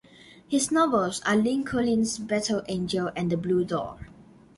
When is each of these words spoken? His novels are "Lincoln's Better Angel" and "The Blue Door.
His 0.47 0.71
novels 0.71 1.21
are 1.27 1.35
"Lincoln's 1.35 2.17
Better 2.17 2.63
Angel" 2.67 3.11
and 3.15 3.31
"The 3.31 3.37
Blue 3.37 3.63
Door. 3.63 4.07